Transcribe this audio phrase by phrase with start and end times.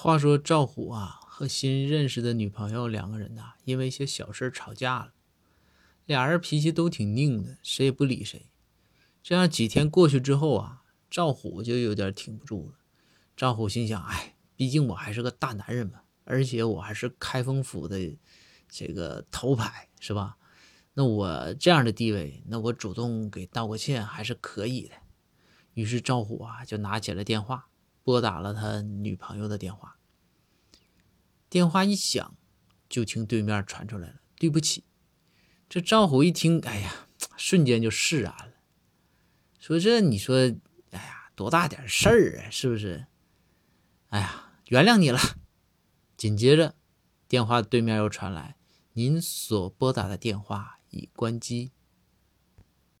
[0.00, 5.12] 话说赵虎啊和新认识的女朋友两个人呐，因为一些小事吵架了。
[6.06, 8.46] 俩人脾气都挺拧的，谁也不理谁。
[9.24, 12.78] 这样几天过去之后啊，赵虎就有点挺不住了。
[13.36, 18.16] 赵虎心想：哎，毕竟我还是个大男人嘛，而且我还是开封府的
[18.68, 20.36] 这个头牌，是吧？
[20.94, 24.94] 那我这样的地位，那我主动给道个歉还是可以的。
[25.74, 27.66] 于是赵虎啊就拿起了电话。
[28.08, 29.98] 拨打了他女朋友的电话，
[31.50, 32.38] 电话一响，
[32.88, 34.82] 就听对面传出来了：“对不起。”
[35.68, 37.06] 这赵虎一听，哎呀，
[37.36, 38.54] 瞬间就释然了，
[39.60, 40.38] 说：“这你说，
[40.92, 43.04] 哎呀，多大点事儿啊，是不是？
[44.08, 45.20] 哎呀，原谅你了。”
[46.16, 46.76] 紧接着，
[47.28, 48.56] 电话对面又传来
[48.94, 51.72] ：“您所拨打的电话已关机。”